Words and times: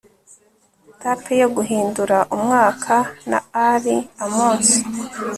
Tape 1.01 1.33
yo 1.41 1.47
Guhindura 1.55 2.17
Umwaka 2.35 2.95
na 3.29 3.39
A 3.65 3.67
R 3.83 3.85
Ammons 4.23 4.69